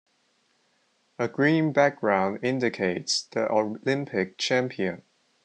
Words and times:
A 1.19 1.27
green 1.27 1.71
background 1.73 2.39
indicates 2.41 3.21
the 3.21 3.47
Olympic 3.51 4.39
champion. 4.39 5.03